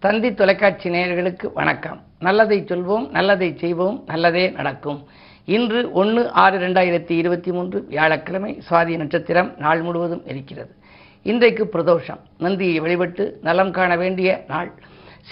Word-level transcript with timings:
தந்தி 0.00 0.34
தொலைக்காட்சி 0.34 0.90
நேயர்களுக்கு 0.90 1.52
வணக்கம். 1.54 2.00
நல்லதை 2.18 2.62
சொல்வோம் 2.62 3.10
நல்லதை 3.10 3.56
செய்வோம் 3.58 4.02
நல்லதே 4.06 4.50
நடக்கும். 4.50 5.06
இன்று 5.44 5.92
ஒன்று 5.92 6.30
ஆறு 6.30 6.58
ரெண்டாயிரத்தி 6.58 7.10
இருபத்தி 7.10 7.52
மூன்று 7.52 7.84
வியாழக்கிழமை 7.88 8.62
சுவாதி 8.70 8.96
நட்சத்திரம் 8.96 9.54
நாள் 9.58 9.82
முழுவதும் 9.82 10.22
இருக்கிறது. 10.26 10.74
இன்றைக்கு 11.22 11.68
பிரதோஷம். 11.72 12.20
நந்தியை 12.38 12.80
வழிபட்டு 12.80 13.38
நலம் 13.42 13.70
காண 13.70 13.96
வேண்டிய 13.96 14.44
நாள். 14.48 14.72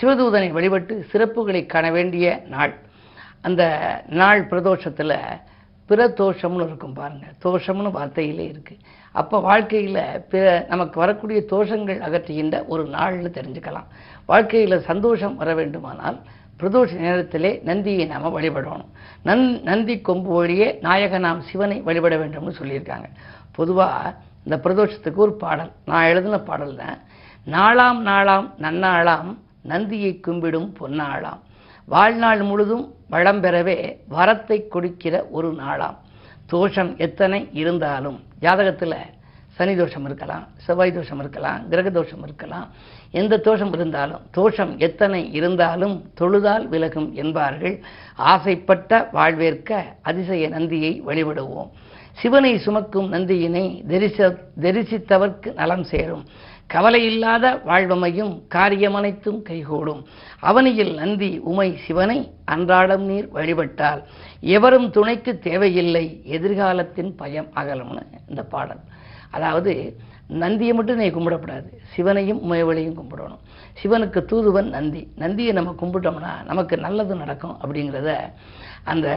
சிவதூதனை 0.00 0.50
வழிபட்டு 0.50 1.06
சிறப்புகளை 1.12 1.66
காண 1.66 1.90
வேண்டிய 1.90 2.42
நாள். 2.46 2.74
அந்த 3.40 3.62
நாள் 4.08 4.48
பிரதோஷத்தில் 4.48 5.18
பிரதோஷம்னு 5.88 6.64
இருக்கும் 6.64 6.94
பாருங்க. 6.94 7.26
தோஷம்னு 7.44 7.90
வார்த்தையிலே 7.98 8.54
இருக்குது 8.54 8.78
அப்போ 9.20 9.36
வாழ்க்கையில் 9.48 10.00
பிற 10.32 10.44
நமக்கு 10.68 10.96
வரக்கூடிய 11.02 11.38
தோஷங்கள் 11.50 12.00
அகற்றுகின்ற 12.06 12.56
ஒரு 12.72 12.82
நாள்னு 12.96 13.30
தெரிஞ்சுக்கலாம். 13.38 13.88
வாழ்க்கையில் 14.30 14.86
சந்தோஷம் 14.90 15.36
வர 15.40 15.50
வேண்டுமானால் 15.54 16.18
பிரதோஷ 16.60 16.90
நேரத்திலே 17.04 17.50
நந்தியை 17.68 18.04
நாம் 18.12 18.34
வழிபடணும். 18.36 18.90
நன் 19.28 19.46
நந்தி 19.62 19.94
கொம்பு 20.08 20.30
வழியே 20.38 20.68
நாயக 20.86 21.18
நாம் 21.26 21.40
சிவனை 21.48 21.78
வழிபட 21.88 22.14
வேண்டும்னு 22.16 22.54
சொல்லியிருக்காங்க. 22.60 23.08
பொதுவாக 23.52 24.14
இந்த 24.44 24.56
பிரதோஷத்துக்கு 24.64 25.20
ஒரு 25.26 25.34
பாடல். 25.44 25.72
நான் 25.90 26.08
எழுதின 26.12 26.38
பாடல் 26.48 26.76
தான். 26.76 26.98
நாளாம் 27.54 28.00
நாளாம் 28.10 28.48
நன்னாளாம் 28.64 29.30
நந்தியை 29.72 30.12
கும்பிடும் 30.26 30.70
பொன்னாளாம். 30.80 31.40
வாழ்நாள் 31.88 32.42
முழுதும் 32.42 32.84
வளம் 33.08 33.42
பெறவே 33.42 33.78
வரத்தை 34.16 34.58
கொடுக்கிற 34.68 35.14
ஒரு 35.30 35.50
நாளாம். 35.62 35.98
தோஷம் 36.46 36.90
எத்தனை 37.06 37.40
இருந்தாலும் 37.52 38.18
ஜாதகத்தில் 38.40 38.98
சனி 39.56 39.74
தோஷம் 39.76 40.04
இருக்கலாம் 40.04 40.46
செவ்வாய் 40.56 40.94
தோஷம் 40.94 41.18
இருக்கலாம் 41.18 41.68
கிரக 41.68 41.90
தோஷம் 41.90 42.22
இருக்கலாம். 42.22 42.66
எந்த 43.10 43.38
தோஷம் 43.38 43.72
இருந்தாலும் 43.72 44.20
தோஷம் 44.30 44.78
எத்தனை 44.78 45.32
இருந்தாலும் 45.32 45.94
தொழுதால் 46.20 46.66
விலகும் 46.68 47.14
என்பார்கள். 47.14 47.80
ஆசைப்பட்ட 48.16 49.08
வாழ்வேற்க 49.12 49.84
அதிசய 50.02 50.48
நந்தியை 50.48 51.02
வழிபடுவோம். 51.06 51.70
சிவனை 52.12 52.58
சுமக்கும் 52.58 53.12
நந்தியினை 53.12 53.64
தரிச 53.88 54.18
தரிசித்தவர்க்கு 54.60 55.54
நலம் 55.54 55.84
சேரும். 55.84 56.24
கவலையில்லாத 56.70 57.44
வாழ்வமையும் 57.68 58.32
காரியமனைத்தும் 58.54 59.40
கைகூடும். 59.48 60.02
அவனியில் 60.48 60.92
நந்தி 61.00 61.30
உமை 61.50 61.68
சிவனை 61.84 62.18
அன்றாடம் 62.54 63.04
நீர் 63.10 63.28
வழிபட்டால் 63.36 64.02
எவரும் 64.56 64.88
துணைக்கு 64.90 65.32
தேவையில்லை 65.46 66.04
எதிர்காலத்தின் 66.36 67.12
பயம் 67.20 67.48
அகலும்னு 67.60 68.04
இந்த 68.28 68.42
பாடல். 68.54 68.82
அதாவது 69.30 69.72
நந்தியை 70.42 70.72
மட்டும் 70.76 71.00
நீ 71.00 71.08
கும்பிடக்கூடாது 71.08 71.68
சிவனையும் 71.94 72.40
உமையவளையும் 72.46 72.96
கும்பிடணும். 73.00 73.42
சிவனுக்கு 73.80 74.20
தூதுவன் 74.24 74.68
நந்தி. 74.76 75.02
நந்தியை 75.22 75.52
நம்ம 75.58 75.74
கும்பிட்டோம்னா 75.82 76.32
நமக்கு 76.50 76.76
நல்லது 76.86 77.14
நடக்கும் 77.22 77.56
அப்படிங்கிறத 77.62 78.12
அந்த 78.92 79.08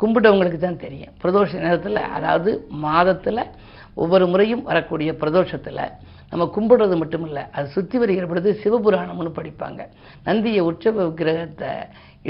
கும்பிட்டவங்களுக்கு 0.00 0.60
தான் 0.62 0.82
தெரியும். 0.84 1.12
பிரதோஷ 1.22 1.60
நேரத்தில் 1.64 2.00
அதாவது 2.16 2.52
மாதத்தில் 2.86 3.42
ஒவ்வொரு 4.02 4.26
முறையும் 4.32 4.62
வரக்கூடிய 4.62 5.10
பிரதோஷத்தில் 5.22 5.84
நம்ம 6.30 6.44
கும்பிடுறது 6.56 6.96
மட்டும் 6.96 7.24
இல்லை 7.26 7.42
அது 7.52 7.66
சுற்றி 7.76 7.98
வருகிற 7.98 8.26
பொழுது 8.26 8.50
சிவபுராணம்னு 8.64 9.32
படிப்பாங்க. 9.38 9.80
நந்தியை 10.24 10.60
உற்சவ 10.60 11.04
விக்கிரகத்தை 11.08 11.72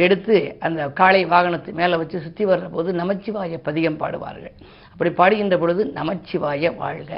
எடுத்து 0.05 0.37
அந்த 0.67 0.81
காளை 1.01 1.23
வாகனத்து 1.27 1.71
மேலே 1.73 1.97
வச்சு 1.97 2.19
சுற்றி 2.21 2.45
வர்ற 2.47 2.67
போது 2.71 2.91
நமச்சிவாய 2.93 3.59
பதிகம் 3.69 4.01
பாடுவார்கள். 4.01 4.57
அப்படி 4.93 5.11
பாடுகின்ற 5.21 5.57
பொழுது 5.59 5.83
நமச்சிவாய 5.99 6.73
வாழ்க 6.83 7.13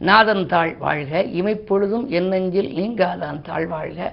நாதன் 0.00 0.46
தாழ் 0.52 0.72
வாழ்க 0.78 1.22
இமைப்பொழுதும் 1.40 2.06
என்னெஞ்சில் 2.18 2.70
நீங்காதான் 2.78 3.38
தாழ் 3.48 3.66
வாழ்க 3.74 4.08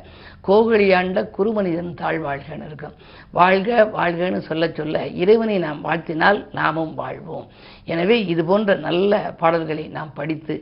கோகலியாண்ட 0.47 1.19
குருமனிதன் 1.35 1.91
தாழ் 2.01 2.19
வாழ்கன்னு 2.25 2.65
இருக்கும். 2.69 2.95
வாழ்க 3.37 3.69
வாழ்கன்னு 3.97 4.39
சொல்ல 4.47 4.67
சொல்ல 4.79 5.05
இறைவனை 5.21 5.57
நாம் 5.65 5.79
வாழ்த்தினால் 5.85 6.39
நாமும் 6.59 6.93
வாழ்வோம். 7.01 7.45
எனவே 7.93 8.17
இது 8.33 8.43
போன்ற 8.49 8.75
நல்ல 8.87 9.21
பாடல்களை 9.41 9.85
நாம் 9.97 10.11
படித்து 10.19 10.55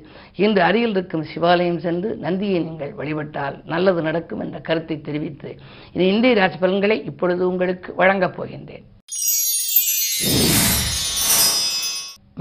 இன்று 0.46 0.62
அருகில் 0.70 0.96
இருக்கும் 0.98 1.28
சிவாலயம் 1.34 1.82
சென்று 1.88 2.12
நந்தியை 2.26 2.62
நீங்கள் 2.68 2.94
வழிபட்டால் 3.02 3.58
நல்லது 3.74 4.02
நடக்கும் 4.10 4.44
என்ற 4.46 4.60
கருத்தை 4.70 4.98
தெரிவித்து 5.02 5.52
இனி 5.94 6.08
இந்திய 6.14 6.40
ராசி 6.42 6.60
பலன்களை 6.66 7.00
இப்பொழுது 7.12 7.44
உங்களுக்கு 7.52 7.92
வழங்கப் 8.02 8.38
போகின்றேன். 8.38 8.88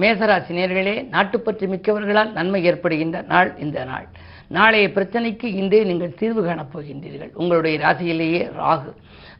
மேசராசி 0.01 0.53
நேர்களே 0.59 1.09
நாட்டுப்பற்று 1.09 1.67
மிக்கவர்களால் 1.67 2.33
நன்மை 2.33 2.65
ஏற்படுகின்ற 2.65 3.25
நாள் 3.29 3.55
இந்த 3.59 3.85
நாள். 3.85 4.07
நாளைய 4.49 4.89
பிரச்சனைக்கு 4.89 5.45
இன்றே 5.45 5.85
நீங்கள் 5.85 6.15
தீர்வு 6.15 6.45
காணப் 6.45 6.79
போகின்றீர்கள். 6.79 7.31
உங்களுடைய 7.35 7.79
ராசியிலேயே 7.79 8.43
ராகு. 8.61 8.93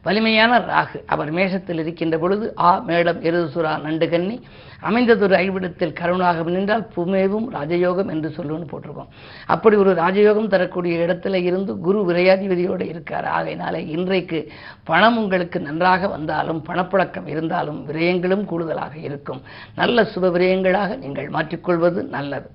வலிமையான 0.03 0.59
ராகு. 0.59 0.99
அவர் 1.05 1.33
மேஷத்தில் 1.33 1.79
இருக்கின்ற 1.79 2.17
பொழுது 2.17 2.53
ஆ 2.59 2.83
மேடம் 2.87 3.19
எருதுசுரா 3.29 3.73
நண்டுகன்னி 3.85 4.41
அமைந்ததொரு 4.89 5.35
ஐவிடத்தில் 5.45 5.93
கருணாக 5.93 6.43
நின்றால் 6.43 6.87
புமேவும் 6.95 7.47
ராஜயோகம் 7.53 8.09
என்று 8.09 8.29
சொல்லுன்னு 8.29 8.67
போட்டிருக்கோம். 8.71 9.11
அப்படி 9.45 9.75
ஒரு 9.75 9.91
ராஜயோகம் 9.93 10.47
தரக்கூடிய 10.47 11.05
இடத்துல 11.05 11.35
இருந்து 11.35 11.77
குரு 11.77 11.99
விரையாதிபதியோடு 12.09 12.85
இருக்கார். 12.87 13.25
ஆகையினாலே 13.25 13.87
இன்றைக்கு 13.87 14.51
பணம் 14.83 15.17
உங்களுக்கு 15.17 15.59
நன்றாக 15.59 16.07
வந்தாலும் 16.07 16.63
பணப்புழக்கம் 16.67 17.27
இருந்தாலும் 17.27 17.87
விரயங்களும் 17.87 18.45
கூடுதலாக 18.45 18.97
இருக்கும். 18.97 19.41
நல்ல 19.75 20.07
சுப 20.15 20.31
விரயங்களாக 20.37 20.97
நீங்கள் 20.97 21.29
மாற்றிக்கொள்வது 21.29 22.03
நல்லது. 22.03 22.49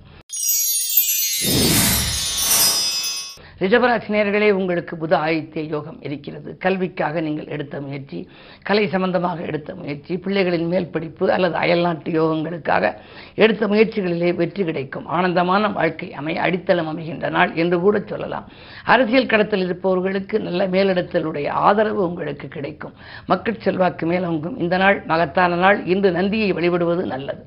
ரிஜபராசி 3.61 4.09
நேர்களே 4.09 4.51
உங்களுக்கு 4.51 4.97
புத 4.97 5.13
ஆதித்ய 5.27 5.63
யோகம் 5.69 6.03
இருக்கிறது. 6.03 6.57
கல்விக்காக 6.59 7.21
நீங்கள் 7.21 7.47
எடுத்த 7.47 7.81
முயற்சி 7.81 8.19
கலை 8.63 8.89
சம்பந்தமாக 8.89 9.43
எடுத்த 9.43 9.75
முயற்சி 9.75 10.15
பிள்ளைகளின் 10.15 10.67
மேல் 10.67 10.91
படிப்பு 10.91 11.33
அல்லது 11.33 11.55
அயல்நாட்டு 11.55 12.11
யோகங்களுக்காக 12.11 12.95
எடுத்த 13.35 13.67
முயற்சிகளிலே 13.67 14.35
வெற்றி 14.35 14.65
கிடைக்கும். 14.65 15.07
ஆனந்தமான 15.07 15.69
வாழ்க்கை 15.69 16.13
அமைய 16.13 16.41
அடித்தளம் 16.41 16.91
அமைகின்ற 16.93 17.31
நாள் 17.31 17.55
என்று 17.55 17.81
கூட 17.81 17.99
சொல்லலாம். 18.07 18.49
அரசியல் 18.85 19.27
கடத்தல் 19.27 19.65
இருப்பவர்களுக்கு 19.65 20.41
நல்ல 20.41 20.69
மேலிடத்தலுடைய 20.69 21.49
ஆதரவு 21.49 22.09
உங்களுக்கு 22.09 22.49
கிடைக்கும். 22.49 22.95
மக்கள் 23.27 23.63
செல்வாக்கு 23.67 24.07
மேலோங்கும். 24.07 24.59
இந்த 24.59 24.77
நாள் 24.77 25.03
மகத்தான 25.07 25.57
நாள். 25.57 25.87
இன்று 25.87 26.11
நந்தியை 26.11 26.53
வழிபடுவது 26.53 27.05
நல்லது. 27.07 27.43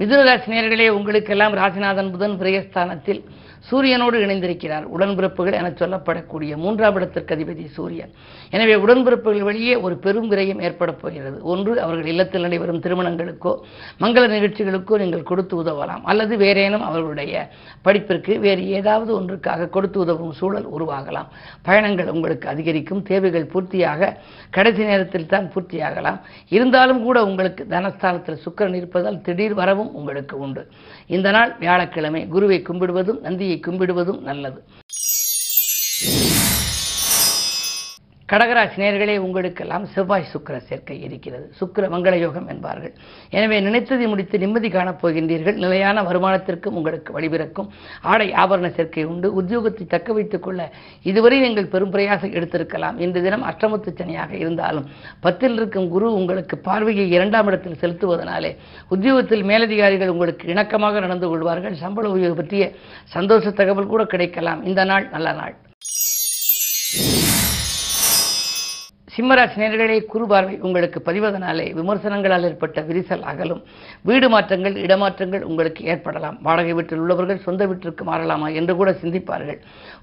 மிதுனராசி 0.00 0.48
நேர்களே 0.50 0.88
உங்களுக்கெல்லாம் 0.88 1.54
ராசிநாதன் 1.54 2.10
புதன் 2.10 2.36
பிரயஸ்தானத்தில். 2.38 3.18
சூரியனோடு 3.70 4.16
இணைந்திருக்கிறார். 4.26 4.84
உடன்பிறப்புகள் 4.94 5.56
என 5.60 5.68
சொல்லப்படக்கூடிய 5.80 6.56
மூன்றாம் 6.56 6.96
இடத்திற்கு 6.98 7.34
அதிபதி 7.36 7.64
சூரியன். 7.76 8.12
எனவே 8.50 8.74
உடன்பிறப்புகள் 8.84 9.46
வழியே 9.48 9.74
ஒரு 9.76 9.96
பெரும் 9.96 10.30
விரயம் 10.32 10.62
ஏற்பட 10.66 10.92
போகிறது. 10.92 11.42
ஒன்று 11.52 11.72
அவர்கள் 11.80 12.10
இல்லத்தில் 12.12 12.44
நடைபெறும் 12.46 12.82
திருமணங்களுக்கோ 12.86 13.52
மங்கள 14.02 14.24
நிகழ்ச்சிகளுக்கோ 14.36 14.98
நீங்கள் 15.02 15.28
கொடுத்து 15.30 15.54
உதவலாம். 15.62 16.02
அல்லது 16.04 16.36
வேறேனும் 16.36 16.86
அவர்களுடைய 16.88 17.48
படிப்பிற்கு 17.82 18.38
வேறு 18.46 18.68
ஏதாவது 18.68 19.10
ஒன்றுக்காக 19.20 19.68
கொடுத்து 19.68 20.00
உதவும் 20.00 20.32
சூழல் 20.32 20.68
உருவாகலாம். 20.76 21.28
பயணங்கள் 21.62 22.12
உங்களுக்கு 22.14 22.48
அதிகரிக்கும். 22.48 23.02
தேவைகள் 23.02 23.48
பூர்த்தியாக 23.52 24.12
கடைசி 24.50 24.82
நேரத்தில் 24.90 25.30
தான் 25.34 25.50
பூர்த்தியாகலாம். 25.54 26.18
இருந்தாலும் 26.48 27.02
கூட 27.02 27.24
உங்களுக்கு 27.24 27.62
தனஸ்தானத்தில் 27.76 28.42
சுக்கரன் 28.44 28.78
இருப்பதால் 28.80 29.20
திடீர் 29.28 29.54
வரவும் 29.54 29.94
உங்களுக்கு 29.94 30.38
உண்டு. 30.38 30.64
இந்த 31.06 31.30
நாள் 31.30 31.52
வியாழக்கிழமை. 31.64 32.28
குருவை 32.34 32.58
கும்பிடுவதும் 32.68 33.20
நந்தியை 33.28 33.59
கும்பிடுவதும் 33.60 34.20
நல்லது. 34.20 34.64
கடகராசி 38.30 38.76
நேர்களே 38.80 39.14
உங்களுக்கெல்லாம் 39.18 39.84
செவ்வாய் 39.92 40.28
சுக்கர 40.32 40.56
சேர்க்கை 40.66 40.96
இருக்கிறது. 41.06 41.46
சுக்கர 41.60 41.84
மங்கள 41.94 42.14
யோகம் 42.18 42.48
என்பார்கள். 42.52 42.92
எனவே 43.36 43.56
நினைத்ததை 43.60 44.06
முடித்து 44.08 44.38
நிம்மதி 44.42 44.68
காணப் 44.70 45.00
போகின்றீர்கள். 45.02 45.56
நிலையான 45.64 46.02
வருமானத்திற்கும் 46.08 46.76
உங்களுக்கு 46.80 47.10
வழிபிறக்கும். 47.16 47.68
ஆடை 48.02 48.28
ஆபரண 48.42 48.68
சேர்க்கை 48.76 49.04
உண்டு. 49.04 49.42
உத்தியோகத்தை 49.42 49.86
தக்க 49.86 50.12
வைத்துக் 50.12 50.42
கொள்ள 50.42 50.70
இதுவரை 51.02 51.40
நீங்கள் 51.40 51.70
பெரும் 51.72 51.92
பிரயாசம் 51.94 52.34
எடுத்திருக்கலாம். 52.38 52.98
இந்த 53.06 53.20
தினம் 53.20 53.46
அஷ்டமத்து 53.50 53.92
சனியாக 54.00 54.32
இருந்தாலும் 54.42 54.86
பத்தில் 55.20 55.56
இருக்கும் 55.58 55.88
குரு 55.94 56.12
உங்களுக்கு 56.20 56.58
பார்வையை 56.68 57.10
இரண்டாம் 57.10 57.46
இடத்தில் 57.46 57.80
செலுத்துவதனாலே 57.82 58.52
உத்தியோகத்தில் 58.88 59.42
மேலதிகாரிகள் 59.42 60.08
உங்களுக்கு 60.08 60.46
இணக்கமாக 60.54 61.00
நடந்து 61.00 61.28
கொள்வார்கள். 61.28 61.74
சம்பள 61.74 62.08
உயர்வு 62.10 62.38
பற்றிய 62.42 62.70
சந்தோஷ 63.16 63.50
தகவல் 63.62 63.92
கூட 63.94 64.04
கிடைக்கலாம். 64.04 64.62
இந்த 64.70 64.84
நாள் 64.84 65.08
நல்ல 65.16 65.32
நாள். 65.32 65.56
சிம்மராசி 69.14 69.56
நேர்களே 69.60 69.94
குரு 70.12 70.24
பார்வை 70.30 70.56
உங்களுக்கு 70.66 70.98
பதிவதனாலே 71.06 71.64
விமர்சனங்களால் 71.78 72.46
ஏற்பட்ட 72.48 72.80
விரிசல் 72.88 73.24
அகலும். 73.30 73.62
வீடு 74.08 74.26
மாற்றங்கள் 74.34 74.76
இடமாற்றங்கள் 74.84 75.46
உங்களுக்கு 75.48 75.84
ஏற்படலாம். 75.92 76.36
வாடகை 76.46 76.74
வீட்டில் 76.78 77.02
உள்ளவர்கள் 77.04 77.44
சொந்த 77.46 77.66
வீட்டிற்கு 77.66 78.04
மாறலாமா 78.10 78.48
என்று 78.60 78.74
கூட 78.80 78.92
சிந்திப்பார்கள். 79.02 79.58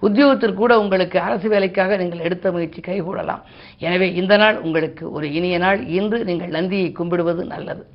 உத்தியோகத்தில் 0.08 0.60
கூட 0.62 0.80
உங்களுக்கு 0.84 1.20
அரசு 1.28 1.50
வேலைக்காக 1.50 1.98
நீங்கள் 1.98 2.26
எடுத்த 2.30 2.52
முயற்சி 2.52 2.82
கைகூடலாம். 2.90 3.46
எனவே 3.88 4.10
இந்த 4.14 4.38
நாள் 4.38 4.60
உங்களுக்கு 4.60 5.06
ஒரு 5.12 5.30
இனிய 5.40 5.58
நாள். 5.58 5.82
இன்று 6.00 6.20
நீங்கள் 6.32 6.56
நந்தியை 6.58 6.90
கும்பிடுவது 6.92 7.46
நல்லது. 7.54 7.86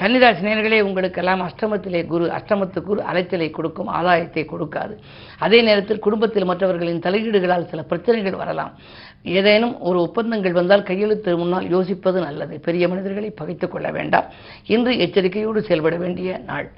கன்னிராசி 0.00 0.44
நேர்களே 0.44 0.80
உங்களுக்கெல்லாம் 0.80 1.40
அஷ்டமத்திலே 1.40 2.06
குரு 2.06 2.26
அஷ்டமத்து 2.26 2.80
குரு 2.80 3.02
அலைச்சலை 3.02 3.50
கொடுக்கும் 3.50 3.88
ஆதாயத்தை 3.88 4.44
கொடுக்காது. 4.44 4.96
அதே 5.38 5.62
நேரத்தில் 5.62 5.98
குடும்பத்தில் 5.98 6.44
மற்றவர்களின் 6.44 7.00
தலையீடுகளால் 7.00 7.68
சில 7.68 7.82
பிரச்சனைகள் 7.82 8.32
வரலாம். 8.32 8.78
ஏதேனும் 9.22 9.80
ஒரு 9.80 10.00
ஒப்பந்தங்கள் 10.00 10.52
வந்தால் 10.52 10.82
கையெழுத்து 10.82 11.36
முன்னால் 11.36 11.74
யோசிப்பது 11.74 12.20
நல்லது. 12.20 12.60
பெரிய 12.60 12.88
மனிதர்களை 12.88 13.30
பகைத்துக் 13.30 13.70
கொள்ள 13.70 13.90
வேண்டாம். 13.90 14.24
இன்று 14.66 14.98
எச்சரிக்கையோடு 14.98 15.62
செயல்பட 15.62 15.96
வேண்டிய 15.96 16.38
நாள். 16.38 16.70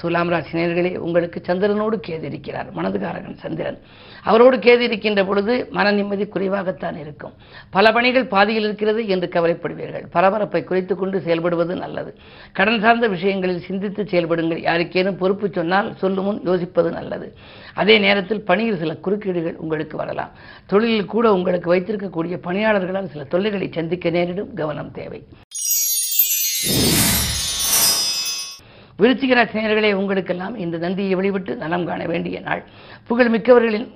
துலாம் 0.00 0.28
ராசி 0.28 0.58
நேர்களே 0.58 0.96
உங்களுக்கு 0.96 1.38
சந்திரனோடு 1.46 1.96
கேது 2.06 2.22
இருக்கிறார் 2.22 2.68
மனதுகாரகன் 2.74 3.40
சந்திரன். 3.42 3.78
அவரோடு 4.22 4.56
கேது 4.56 4.80
இருக்கின்ற 4.80 5.24
பொழுது 5.24 5.54
மன 5.70 5.92
நிம்மதி 5.92 6.24
குறைவாகத்தான் 6.24 6.96
இருக்கும். 6.98 7.32
பல 7.70 7.92
பணிகள் 7.92 8.26
பாதியில் 8.26 8.62
இருக்கிறது 8.62 9.02
என்று 9.06 9.28
கவலைப்படுவீர்கள். 9.34 10.06
பரபரப்பை 10.10 10.64
குறைத்து 10.64 10.96
கொண்டு 10.96 11.18
செயல்படுவது 11.18 11.76
நல்லது. 11.76 12.12
கடன் 12.52 12.80
சார்ந்த 12.80 13.08
விஷயங்களில் 13.08 13.60
சிந்தித்து 13.60 14.02
செயல்படுங்கள். 14.02 14.62
யாருக்கேனும் 14.68 15.20
பொறுப்பு 15.22 15.50
சொன்னால் 15.52 15.96
சொல்லும் 15.96 16.24
முன் 16.24 16.40
யோசிப்பது 16.44 16.90
நல்லது. 16.92 17.28
அதே 17.74 17.98
நேரத்தில் 17.98 18.44
பணியில் 18.44 18.78
சில 18.78 18.94
குறுக்கீடுகள் 18.94 19.56
உங்களுக்கு 19.56 19.96
வரலாம். 19.96 20.30
தொழிலில் 20.66 21.12
கூட 21.14 21.32
உங்களுக்கு 21.32 21.74
வைத்திருக்கக்கூடிய 21.74 22.36
பணியாளர்களால் 22.46 23.12
சில 23.14 23.24
தொல்லைகளை 23.24 23.70
சந்திக்க 23.72 24.10
நேரிடும். 24.10 24.54
கவனம் 24.54 24.92
தேவை. 24.92 25.22
விருச்சிக 29.00 29.34
ராசினியர்களே 29.38 29.92
உங்களுக்கெல்லாம் 29.92 30.54
இந்த 30.64 30.76
நந்தியை 30.78 31.14
வழிவிட்டு 31.18 31.52
நலம் 31.56 31.86
காண 31.86 32.06
வேண்டிய 32.06 32.40
நாள். 32.40 32.62
புகழ் 33.08 33.30
மிக்கவர்களின் 33.34 33.86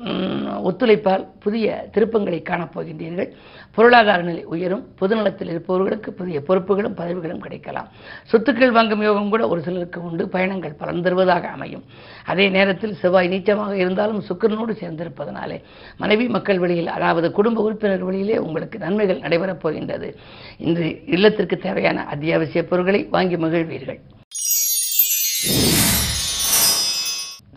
ஒத்துழைப்பால் 0.69 1.25
புதிய 1.45 1.85
திருப்பங்களை 1.95 2.39
காணப்போகின்றீர்கள் 2.51 3.31
பொருளாதார 3.77 4.23
நிலை 4.23 4.45
உயரும். 4.45 4.85
பொதுநலத்தில் 5.01 5.51
இருப்பவர்களுக்கு 5.55 6.13
புதிய 6.13 6.41
பொறுப்புகளும் 6.49 6.97
பதவிகளும் 7.01 7.43
கிடைக்கலாம். 7.45 7.89
சொத்துக்கள் 8.33 8.75
வாங்கும் 8.77 9.03
யோகம் 9.03 9.33
கூட 9.35 9.49
ஒரு 9.49 9.61
சிலருக்கு 9.63 10.05
உண்டு. 10.09 10.29
பயணங்கள் 10.29 10.79
பலன் 10.81 11.03
தருவதாக 11.03 11.49
அமையும். 11.49 11.85
அதே 12.25 12.49
நேரத்தில் 12.49 12.95
செவ்வாய் 12.95 13.33
நீச்சமாக 13.35 13.73
இருந்தாலும் 13.73 14.25
சுக்கிரனோடு 14.29 14.75
சேர்ந்திருப்பதனாலே 14.83 15.59
மனைவி 15.99 16.29
மக்கள் 16.29 16.59
வழியில் 16.59 16.95
அதாவது 16.97 17.31
குடும்ப 17.31 17.63
உறுப்பினர் 17.63 18.09
வழியிலே 18.09 18.39
உங்களுக்கு 18.39 18.79
நன்மைகள் 18.79 19.25
நடைபெறப் 19.27 19.63
போகின்றது. 19.67 20.11
இன்று 20.59 20.89
இல்லத்திற்கு 21.07 21.59
தேவையான 21.59 22.07
அத்தியாவசிய 22.07 22.65
பொருட்களை 22.65 23.03
வாங்கி 23.11 23.37
மகிழ்வீர்கள். 23.37 24.01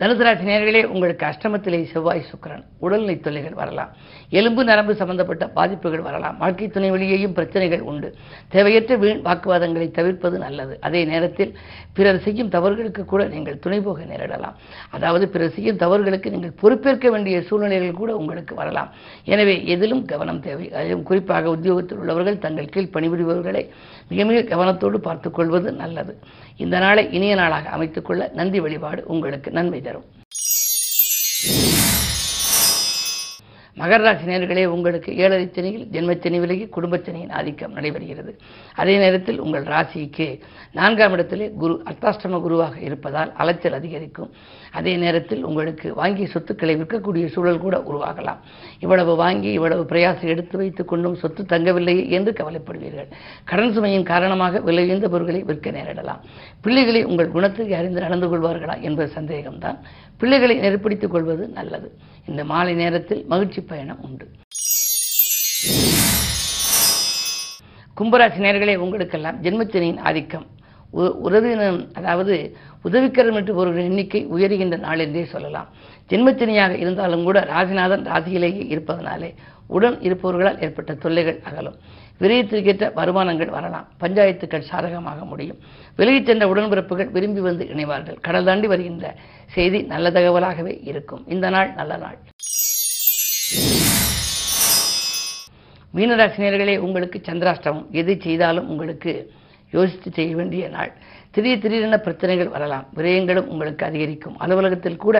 தனுசு 0.00 0.22
ராசி 0.26 0.84
உங்களுக்கு 0.84 1.26
அஷ்டமத்திலே 1.26 1.84
செவ்வாய் 1.92 2.24
சுக்கரன். 2.30 2.64
உடல்நிலை 2.78 3.20
தொல்லைகள் 3.20 3.52
வரலாம். 3.52 3.90
எலும்பு 4.30 4.64
நரம்பு 4.64 4.94
சம்பந்தப்பட்ட 4.94 5.48
பாதிப்புகள் 5.48 6.00
வரலாம். 6.00 6.36
வாழ்க்கை 6.38 6.68
துணை 6.68 6.90
வழியையும் 6.90 7.32
பிரச்சனைகள் 7.32 7.80
உண்டு. 7.80 8.14
தேவையற்ற 8.48 8.96
வீண் 8.96 9.22
வாக்குவாதங்களை 9.24 9.90
தவிர்ப்பது 9.90 10.38
நல்லது. 10.38 10.78
அதே 10.80 11.04
நேரத்தில் 11.04 11.58
பிறர் 11.92 12.20
செய்யும் 12.20 12.48
தவறுகளுக்கு 12.48 13.04
கூட 13.04 13.24
நீங்கள் 13.24 13.58
துணை 13.58 13.80
போக 13.80 14.02
நேரிடலாம். 14.02 14.56
அதாவது 14.90 15.28
பிறர் 15.28 15.50
செய்யும் 15.50 15.76
தவறுகளுக்கு 15.76 16.30
நீங்கள் 16.30 16.54
பொறுப்பேற்க 16.60 17.10
வேண்டிய 17.10 17.42
சூழ்நிலைகள் 17.42 18.00
கூட 18.02 18.16
உங்களுக்கு 18.16 18.54
வரலாம். 18.54 18.92
எனவே 19.24 19.66
எதிலும் 19.66 20.04
கவனம் 20.04 20.40
தேவை. 20.40 20.72
அதிலும் 20.72 21.02
குறிப்பாக 21.02 21.50
உத்தியோகத்தில் 21.50 21.98
உள்ளவர்கள் 21.98 22.38
தங்கள் 22.38 22.68
கீழ் 22.68 22.94
பணிபுரிபவர்களை 22.94 23.68
மிக 24.08 24.24
மிக 24.24 24.56
கவனத்தோடு 24.56 24.96
பார்த்துக் 24.96 25.34
கொள்வது 25.34 25.72
நல்லது. 25.72 26.18
இந்த 26.56 26.78
நாளை 26.78 27.12
இனிய 27.12 27.34
நாளாக 27.34 27.70
அமைத்துக்கொள்ள 27.76 28.32
நந்தி 28.32 28.60
வழிபாடு 28.60 29.04
உங்களுக்கு 29.06 29.50
நன்மை 29.50 29.86
consideram. 29.88 30.04
மகர 33.78 34.00
ராசி 34.02 34.24
நேயர்களே 34.24 34.64
உங்களுக்கு 34.64 35.16
ஏழரை 35.16 35.44
சனியில் 35.46 35.84
ஜென்மச்சனி 35.94 36.40
விலகி 36.40 36.68
குடும்பச்சனியின் 36.76 37.32
ஆதிக்கம் 37.32 37.74
நடைபெறுகிறது. 37.74 38.32
அதே 38.74 38.96
நேரத்தில் 38.98 39.40
உங்கள் 39.40 39.62
ராசிக்கு 39.62 40.40
நான்காம் 40.72 41.12
இடத்திலே 41.12 41.50
குரு 41.50 41.82
அர்த்தாஷ்டம 41.90 42.40
குருவாக 42.40 42.78
இருப்பதால் 42.80 43.32
அலைச்சல் 43.32 43.72
அதிகரிக்கும். 43.72 44.30
அதே 44.72 44.96
நேரத்தில் 44.96 45.44
உங்களுக்கு 45.44 45.94
வாங்கிய 45.94 46.26
சொத்துக்களை 46.26 46.76
விற்கக்கூடிய 46.76 47.26
சூழல் 47.26 47.58
கூட 47.58 47.76
உருவாகலாம். 47.78 48.40
இவ்வளவு 48.80 49.16
வாங்கி 49.16 49.52
இவ்வளவு 49.52 49.82
பிரயாசம் 49.82 50.32
எடுத்து 50.34 50.58
வைத்துக் 50.58 50.88
கொண்டும் 50.88 51.14
சொத்து 51.14 51.42
தங்கவில்லையே 51.42 52.08
என்று 52.08 52.32
கவலைப்படுவீர்கள். 52.32 53.08
கடன் 53.44 53.78
சுமையின் 53.78 54.02
காரணமாக 54.02 54.58
விலையுந்த 54.58 55.08
பொருட்களை 55.08 55.42
விற்க 55.42 55.70
நேரிடலாம். 55.70 56.20
பிள்ளைகளை 56.60 57.04
உங்கள் 57.04 57.30
குணத்துக்கு 57.30 57.76
அறிந்து 57.76 58.00
நடந்து 58.00 58.26
கொள்வார்களா 58.26 58.80
என்பது 58.80 59.12
சந்தேகம்தான். 59.14 59.78
பிள்ளைகளை 60.16 60.58
நெருப்பிடித்துக் 60.58 61.10
கொள்வது 61.10 61.48
நல்லது. 61.48 61.92
இந்த 62.26 62.44
மாலை 62.44 62.74
நேரத்தில் 62.74 63.24
மகிழ்ச்சி 63.28 63.60
பயணம் 63.68 64.02
உண்டு. 64.02 64.26
கும்பராசி 67.96 68.40
நேர்களே 68.44 68.76
உங்களுக்கெல்லாம் 68.76 69.42
ஜென்மத்தினியின் 69.42 69.98
ஆதிக்கம். 69.98 70.46
உறவினம் 71.24 71.78
அதாவது 71.94 72.56
உதவிக்கரம் 72.84 73.34
என்று 73.34 73.54
ஒரு 73.54 73.84
எண்ணிக்கை 73.84 74.26
உயர்கின்ற 74.26 74.78
நாள் 74.78 74.98
என்றே 74.98 75.24
சொல்லலாம். 75.24 75.68
ஜென்மத்தினியாக 76.08 76.78
இருந்தாலும் 76.78 77.24
கூட 77.24 77.40
ராசிநாதன் 77.40 78.06
ராசியிலேயே 78.06 78.66
இருப்பதனாலே 78.66 79.34
உடன் 79.66 79.98
இருப்பவர்களால் 80.00 80.62
ஏற்பட்ட 80.62 80.94
தொல்லைகள் 80.94 81.40
அகலும். 81.44 81.78
விரயத்திற்கேற்ற 82.20 82.92
வருமானங்கள் 82.92 83.50
வரலாம். 83.50 83.88
பஞ்சாயத்துக்கள் 84.00 84.68
சாதகமாக 84.70 85.24
முடியும். 85.24 85.58
விலகிச் 85.96 86.26
சென்ற 86.26 86.46
உடன்பிறப்புகள் 86.46 87.10
விரும்பி 87.10 87.40
வந்து 87.40 87.64
இணைவார்கள். 87.64 88.20
கடல் 88.20 88.44
தாண்டி 88.44 88.66
வருகின்ற 88.66 89.14
செய்தி 89.54 89.82
நல்ல 89.82 90.10
தகவலாகவே 90.10 90.78
இருக்கும். 90.82 91.28
இந்த 91.28 91.50
நாள் 91.50 91.74
நல்ல 91.74 91.96
நாள். 91.96 92.18
மீனராசினியர்களே 95.96 96.76
உங்களுக்கு 96.86 97.18
சந்திராஷ்டமம். 97.28 97.86
எது 98.00 98.12
செய்தாலும் 98.26 98.68
உங்களுக்கு 98.72 99.12
யோசித்து 99.76 100.10
செய்ய 100.16 100.32
வேண்டிய 100.36 100.64
நாள். 100.74 100.90
திடீர் 101.34 101.62
திடீரென 101.62 101.96
பிரச்சனைகள் 102.04 102.50
வரலாம். 102.54 102.84
விரயங்களும் 102.96 103.48
உங்களுக்கு 103.52 103.82
அதிகரிக்கும். 103.86 104.36
அலுவலகத்தில் 104.44 105.02
கூட 105.04 105.16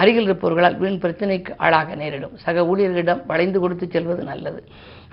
அருகில் 0.00 0.26
இருப்பவர்களால் 0.28 0.76
வீண் 0.82 0.98
பிரச்சனைக்கு 1.04 1.52
ஆளாக 1.66 1.94
நேரிடும். 1.94 2.34
சக 2.44 2.64
ஊழியர்களிடம் 2.70 3.22
வளைந்து 3.30 3.60
கொடுத்து 3.60 3.86
செல்வது 3.94 4.22
நல்லது. 4.30 4.60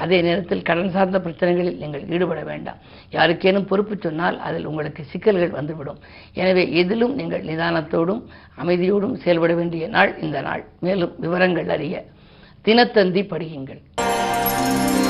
அதே 0.04 0.18
நேரத்தில் 0.28 0.66
கடன் 0.70 0.94
சார்ந்த 0.96 1.20
பிரச்சனைகளில் 1.26 1.80
நீங்கள் 1.84 2.06
ஈடுபட 2.16 2.42
வேண்டாம். 2.52 2.80
யாருக்கேனும் 3.16 3.70
பொறுப்பு 3.72 3.98
சொன்னால் 4.06 4.40
அதில் 4.40 4.70
உங்களுக்கு 4.72 5.04
சிக்கல்கள் 5.14 5.58
வந்துவிடும். 5.60 6.02
எனவே 6.34 6.66
எதிலும் 6.84 7.16
நீங்கள் 7.22 7.48
நிதானத்தோடும் 7.52 8.22
அமைதியோடும் 8.64 9.18
செயல்பட 9.26 9.54
வேண்டிய 9.62 9.88
நாள் 9.88 10.14
இந்த 10.28 10.42
நாள். 10.42 10.66
மேலும் 10.80 11.16
விவரங்கள் 11.26 11.72
அறிய 11.78 12.06
தினத்தந்தி 12.66 13.24
படியுங்கள். 13.34 13.82
Thank 14.56 14.98
you. 14.98 15.03